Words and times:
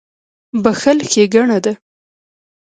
•بښل 0.63 0.97
ښېګڼه 1.11 1.57
ده. 1.65 1.73